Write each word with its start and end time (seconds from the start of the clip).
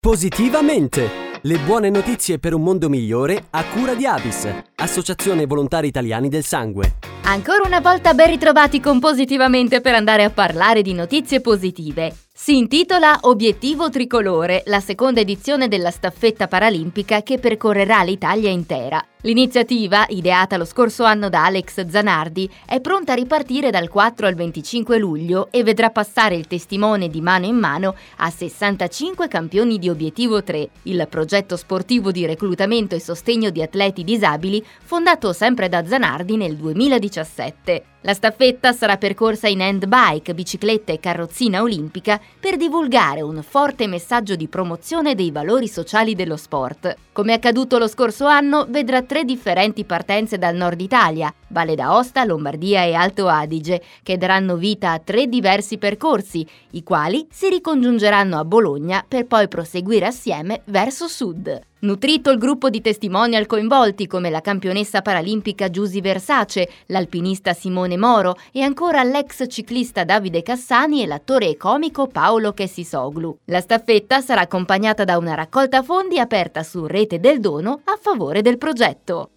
Positivamente! 0.00 1.10
Le 1.42 1.58
buone 1.58 1.90
notizie 1.90 2.38
per 2.38 2.54
un 2.54 2.62
mondo 2.62 2.88
migliore 2.88 3.46
a 3.50 3.64
cura 3.64 3.94
di 3.94 4.06
Avis, 4.06 4.48
Associazione 4.76 5.44
Volontari 5.44 5.88
Italiani 5.88 6.28
del 6.28 6.44
Sangue. 6.44 6.94
Ancora 7.24 7.66
una 7.66 7.80
volta 7.80 8.14
ben 8.14 8.28
ritrovati 8.28 8.78
con 8.78 9.00
Positivamente 9.00 9.80
per 9.80 9.94
andare 9.94 10.22
a 10.22 10.30
parlare 10.30 10.82
di 10.82 10.92
notizie 10.92 11.40
positive. 11.40 12.27
Si 12.40 12.56
intitola 12.56 13.18
Obiettivo 13.22 13.90
Tricolore, 13.90 14.62
la 14.66 14.78
seconda 14.78 15.18
edizione 15.18 15.66
della 15.66 15.90
staffetta 15.90 16.46
paralimpica 16.46 17.24
che 17.24 17.40
percorrerà 17.40 18.04
l'Italia 18.04 18.48
intera. 18.48 19.04
L'iniziativa, 19.22 20.06
ideata 20.08 20.56
lo 20.56 20.64
scorso 20.64 21.02
anno 21.02 21.28
da 21.28 21.44
Alex 21.46 21.84
Zanardi, 21.88 22.48
è 22.64 22.80
pronta 22.80 23.12
a 23.12 23.16
ripartire 23.16 23.70
dal 23.70 23.88
4 23.88 24.28
al 24.28 24.34
25 24.36 24.98
luglio 24.98 25.48
e 25.50 25.64
vedrà 25.64 25.90
passare 25.90 26.36
il 26.36 26.46
testimone 26.46 27.08
di 27.08 27.20
mano 27.20 27.44
in 27.44 27.56
mano 27.56 27.96
a 28.18 28.30
65 28.30 29.26
campioni 29.26 29.76
di 29.76 29.88
Obiettivo 29.88 30.40
3, 30.40 30.68
il 30.84 31.06
progetto 31.10 31.56
sportivo 31.56 32.12
di 32.12 32.24
reclutamento 32.24 32.94
e 32.94 33.00
sostegno 33.00 33.50
di 33.50 33.62
atleti 33.62 34.04
disabili 34.04 34.64
fondato 34.84 35.32
sempre 35.32 35.68
da 35.68 35.84
Zanardi 35.84 36.36
nel 36.36 36.54
2017. 36.54 37.82
La 38.02 38.14
staffetta 38.14 38.72
sarà 38.72 38.96
percorsa 38.96 39.48
in 39.48 39.60
handbike, 39.60 40.32
bicicletta 40.32 40.92
e 40.92 41.00
carrozzina 41.00 41.62
olimpica 41.62 42.20
per 42.38 42.56
divulgare 42.56 43.22
un 43.22 43.42
forte 43.42 43.88
messaggio 43.88 44.36
di 44.36 44.46
promozione 44.46 45.16
dei 45.16 45.32
valori 45.32 45.66
sociali 45.66 46.14
dello 46.14 46.36
sport. 46.36 46.94
Come 47.10 47.32
accaduto 47.32 47.76
lo 47.76 47.88
scorso 47.88 48.26
anno, 48.26 48.66
vedrà 48.68 49.02
tre 49.02 49.24
differenti 49.24 49.84
partenze 49.84 50.38
dal 50.38 50.54
nord 50.54 50.80
Italia, 50.80 51.34
Valle 51.48 51.74
d'Aosta, 51.74 52.22
Lombardia 52.24 52.84
e 52.84 52.94
Alto 52.94 53.26
Adige, 53.26 53.82
che 54.04 54.16
daranno 54.16 54.54
vita 54.54 54.92
a 54.92 55.00
tre 55.00 55.26
diversi 55.26 55.76
percorsi, 55.76 56.46
i 56.70 56.84
quali 56.84 57.26
si 57.28 57.48
ricongiungeranno 57.48 58.38
a 58.38 58.44
Bologna 58.44 59.04
per 59.06 59.26
poi 59.26 59.48
proseguire 59.48 60.06
assieme 60.06 60.62
verso 60.66 61.08
sud. 61.08 61.60
Nutrito 61.80 62.30
il 62.30 62.38
gruppo 62.38 62.70
di 62.70 62.80
testimonial 62.80 63.46
coinvolti 63.46 64.08
come 64.08 64.30
la 64.30 64.40
campionessa 64.40 65.00
paralimpica 65.00 65.70
Giusy 65.70 66.00
Versace, 66.00 66.68
l'alpinista 66.86 67.52
Simone 67.52 67.96
Moro 67.96 68.34
e 68.50 68.62
ancora 68.62 69.04
l'ex 69.04 69.44
ciclista 69.48 70.02
Davide 70.02 70.42
Cassani 70.42 71.04
e 71.04 71.06
l'attore 71.06 71.50
e 71.50 71.56
comico 71.56 72.08
Paolo 72.08 72.52
Chessisoglu. 72.52 73.38
La 73.44 73.60
staffetta 73.60 74.20
sarà 74.20 74.40
accompagnata 74.40 75.04
da 75.04 75.18
una 75.18 75.34
raccolta 75.34 75.84
fondi 75.84 76.18
aperta 76.18 76.64
su 76.64 76.84
Rete 76.84 77.20
del 77.20 77.38
Dono 77.38 77.82
a 77.84 77.96
favore 78.00 78.42
del 78.42 78.58
progetto. 78.58 79.30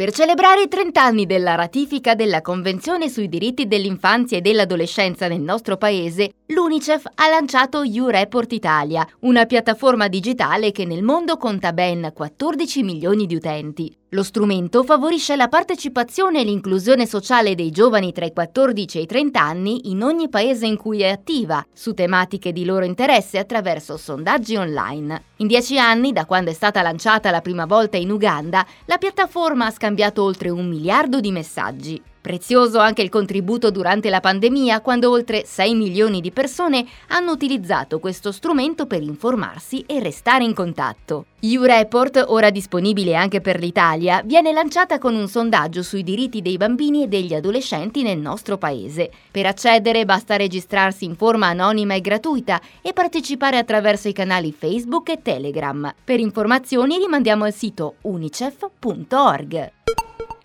Per 0.00 0.12
celebrare 0.12 0.62
i 0.62 0.68
30 0.68 1.02
anni 1.02 1.26
della 1.26 1.56
ratifica 1.56 2.14
della 2.14 2.40
Convenzione 2.40 3.10
sui 3.10 3.28
diritti 3.28 3.66
dell'infanzia 3.66 4.38
e 4.38 4.40
dell'adolescenza 4.40 5.28
nel 5.28 5.42
nostro 5.42 5.76
paese, 5.76 6.36
l'UNICEF 6.50 7.04
ha 7.14 7.28
lanciato 7.28 7.82
U-Report 7.82 8.52
Italia, 8.52 9.06
una 9.20 9.46
piattaforma 9.46 10.08
digitale 10.08 10.72
che 10.72 10.84
nel 10.84 11.02
mondo 11.02 11.36
conta 11.36 11.72
ben 11.72 12.10
14 12.12 12.82
milioni 12.82 13.26
di 13.26 13.36
utenti. 13.36 13.96
Lo 14.10 14.24
strumento 14.24 14.82
favorisce 14.82 15.36
la 15.36 15.46
partecipazione 15.46 16.40
e 16.40 16.44
l'inclusione 16.44 17.06
sociale 17.06 17.54
dei 17.54 17.70
giovani 17.70 18.12
tra 18.12 18.24
i 18.24 18.32
14 18.32 18.98
e 18.98 19.02
i 19.02 19.06
30 19.06 19.40
anni 19.40 19.90
in 19.90 20.02
ogni 20.02 20.28
paese 20.28 20.66
in 20.66 20.76
cui 20.76 21.02
è 21.02 21.10
attiva, 21.10 21.64
su 21.72 21.94
tematiche 21.94 22.52
di 22.52 22.64
loro 22.64 22.84
interesse 22.84 23.38
attraverso 23.38 23.96
sondaggi 23.96 24.56
online. 24.56 25.22
In 25.36 25.46
dieci 25.46 25.78
anni, 25.78 26.12
da 26.12 26.26
quando 26.26 26.50
è 26.50 26.54
stata 26.54 26.82
lanciata 26.82 27.30
la 27.30 27.40
prima 27.40 27.66
volta 27.66 27.96
in 27.96 28.10
Uganda, 28.10 28.66
la 28.86 28.98
piattaforma 28.98 29.66
ha 29.66 29.70
scambiato 29.70 30.24
oltre 30.24 30.50
un 30.50 30.66
miliardo 30.66 31.20
di 31.20 31.30
messaggi. 31.30 32.02
Prezioso 32.20 32.78
anche 32.78 33.00
il 33.00 33.08
contributo 33.08 33.70
durante 33.70 34.10
la 34.10 34.20
pandemia, 34.20 34.82
quando 34.82 35.10
oltre 35.10 35.44
6 35.46 35.74
milioni 35.74 36.20
di 36.20 36.30
persone 36.30 36.86
hanno 37.08 37.32
utilizzato 37.32 37.98
questo 37.98 38.30
strumento 38.30 38.86
per 38.86 39.02
informarsi 39.02 39.82
e 39.86 40.00
restare 40.00 40.44
in 40.44 40.52
contatto. 40.52 41.24
U-Report, 41.40 42.22
ora 42.28 42.50
disponibile 42.50 43.14
anche 43.14 43.40
per 43.40 43.58
l'Italia, 43.58 44.20
viene 44.22 44.52
lanciata 44.52 44.98
con 44.98 45.14
un 45.14 45.26
sondaggio 45.26 45.82
sui 45.82 46.02
diritti 46.02 46.42
dei 46.42 46.58
bambini 46.58 47.04
e 47.04 47.08
degli 47.08 47.32
adolescenti 47.32 48.02
nel 48.02 48.18
nostro 48.18 48.58
paese. 48.58 49.10
Per 49.30 49.46
accedere 49.46 50.04
basta 50.04 50.36
registrarsi 50.36 51.06
in 51.06 51.16
forma 51.16 51.46
anonima 51.46 51.94
e 51.94 52.02
gratuita 52.02 52.60
e 52.82 52.92
partecipare 52.92 53.56
attraverso 53.56 54.08
i 54.08 54.12
canali 54.12 54.52
Facebook 54.52 55.08
e 55.08 55.22
Telegram. 55.22 55.90
Per 56.04 56.20
informazioni 56.20 56.98
rimandiamo 56.98 57.44
al 57.44 57.54
sito 57.54 57.94
unicef.org. 58.02 59.72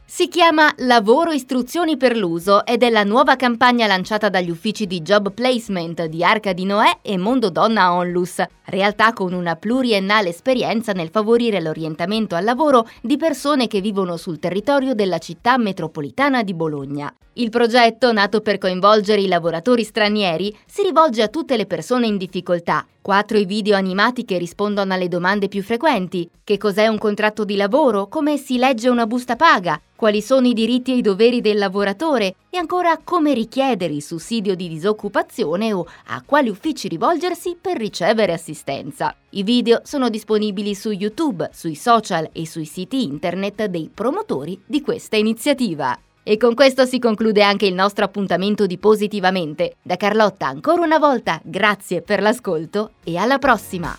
Si 0.08 0.28
chiama 0.28 0.72
Lavoro 0.78 1.32
Istruzioni 1.32 1.98
per 1.98 2.16
l'uso 2.16 2.64
ed 2.64 2.84
è 2.84 2.92
la 2.92 3.04
nuova 3.04 3.36
campagna 3.36 3.88
lanciata 3.88 4.30
dagli 4.30 4.52
uffici 4.52 4.86
di 4.86 5.02
job 5.02 5.32
placement 5.32 6.06
di 6.06 6.24
Arca 6.24 6.54
di 6.54 6.64
Noè 6.64 7.00
e 7.02 7.18
Mondo 7.18 7.50
Donna 7.50 7.92
Onlus, 7.92 8.40
realtà 8.66 9.14
con 9.14 9.34
una 9.34 9.56
pluriennale 9.56 10.30
esperienza 10.30 10.92
nel 10.92 11.10
favorire 11.10 11.60
l'orientamento 11.60 12.36
al 12.36 12.44
lavoro 12.44 12.88
di 13.02 13.18
persone 13.18 13.66
che 13.66 13.82
vivono 13.82 14.16
sul 14.16 14.38
territorio 14.38 14.94
della 14.94 15.18
città 15.18 15.58
metropolitana 15.58 16.44
di 16.44 16.54
Bologna. 16.54 17.12
Il 17.38 17.50
progetto, 17.50 18.14
nato 18.14 18.40
per 18.40 18.58
coinvolgere 18.60 19.20
i 19.20 19.28
lavoratori 19.28 19.84
stranieri, 19.84 20.56
si 20.66 20.84
rivolge 20.84 21.22
a 21.22 21.28
tutte 21.28 21.58
le 21.58 21.66
persone 21.66 22.08
in 22.08 22.16
difficoltà. 22.16 22.86
Quattro 23.02 23.38
i 23.38 23.46
video 23.46 23.76
animati 23.76 24.24
che 24.24 24.38
rispondono 24.38 24.94
alle 24.94 25.10
domande 25.10 25.50
più 25.50 25.62
frequenti. 25.62 26.30
Che 26.44 26.58
cos'è 26.58 26.88
un 26.88 26.98
contratto 26.98 27.44
di 27.44 27.58
lavoro? 27.58 28.08
Come 28.08 28.38
si 28.38 28.58
legge 28.58 28.88
una 28.88 29.06
busta 29.06 29.36
paga? 29.36 29.80
Quali 29.96 30.22
sono 30.22 30.46
i 30.46 30.54
diritti 30.54 30.92
e 30.92 30.98
i 30.98 31.02
doveri 31.02 31.40
del 31.40 31.58
lavoratore? 31.58 32.36
E 32.50 32.58
ancora 32.58 33.00
come 33.02 33.34
richiedere 33.34 33.94
il 33.94 34.04
sussidio 34.04 34.54
di 34.54 34.68
disoccupazione 34.68 35.72
o 35.72 35.86
a 36.08 36.22
quali 36.26 36.50
uffici 36.50 36.90
rivolgersi 36.90 37.56
per 37.60 37.78
ricevere 37.78 38.34
assistenza. 38.34 39.16
I 39.30 39.44
video 39.44 39.80
sono 39.84 40.10
disponibili 40.10 40.76
su 40.76 40.92
YouTube, 40.92 41.50
sui 41.54 41.76
social 41.76 42.30
e 42.34 42.46
sui 42.46 42.66
siti 42.66 43.04
internet 43.04 43.66
dei 43.66 43.90
promotori 43.94 44.60
di 44.66 44.82
questa 44.82 45.16
iniziativa. 45.16 45.98
E 46.24 46.36
con 46.36 46.56
questo 46.56 46.84
si 46.86 47.00
conclude 47.00 47.42
anche 47.42 47.66
il 47.66 47.74
nostro 47.74 48.04
appuntamento 48.04 48.66
di 48.66 48.78
Positivamente. 48.78 49.78
Da 49.82 49.96
Carlotta 49.96 50.48
ancora 50.48 50.84
una 50.84 50.98
volta 50.98 51.40
grazie 51.42 52.02
per 52.02 52.22
l'ascolto 52.22 52.92
e 53.06 53.16
alla 53.16 53.38
prossima! 53.38 53.98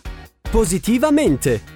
Positivamente! 0.51 1.76